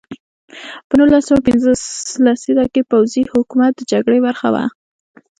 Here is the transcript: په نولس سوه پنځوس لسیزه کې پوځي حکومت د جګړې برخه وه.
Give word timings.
په 0.87 0.93
نولس 0.99 1.23
سوه 1.29 1.39
پنځوس 1.47 1.81
لسیزه 2.25 2.65
کې 2.73 2.81
پوځي 2.91 3.23
حکومت 3.33 3.71
د 3.75 3.81
جګړې 3.91 4.19
برخه 4.27 4.47
وه. 4.53 4.65